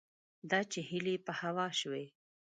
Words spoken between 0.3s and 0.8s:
دا چې